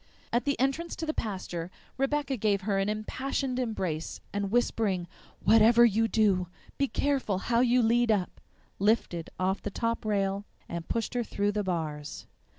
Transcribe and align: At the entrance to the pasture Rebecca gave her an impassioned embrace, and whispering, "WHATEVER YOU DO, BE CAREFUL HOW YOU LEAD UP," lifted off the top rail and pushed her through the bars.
At 0.33 0.45
the 0.45 0.59
entrance 0.59 0.95
to 0.95 1.05
the 1.05 1.13
pasture 1.13 1.69
Rebecca 1.95 2.35
gave 2.35 2.61
her 2.61 2.79
an 2.79 2.89
impassioned 2.89 3.59
embrace, 3.59 4.19
and 4.33 4.49
whispering, 4.49 5.07
"WHATEVER 5.45 5.85
YOU 5.85 6.07
DO, 6.07 6.47
BE 6.79 6.87
CAREFUL 6.87 7.37
HOW 7.37 7.59
YOU 7.59 7.83
LEAD 7.83 8.11
UP," 8.11 8.41
lifted 8.79 9.29
off 9.39 9.61
the 9.61 9.69
top 9.69 10.03
rail 10.03 10.47
and 10.67 10.89
pushed 10.89 11.13
her 11.13 11.23
through 11.23 11.51
the 11.51 11.63
bars. 11.63 12.25